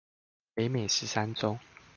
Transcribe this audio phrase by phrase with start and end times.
[0.55, 1.59] 北美十三州